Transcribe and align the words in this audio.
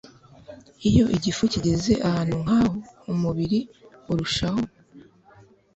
Iyo 0.89 1.05
igifu 1.15 1.43
kigeze 1.53 1.91
ahantu 2.07 2.35
nkaho 2.43 2.73
umubiri 3.13 3.59
urushaho 4.11 4.61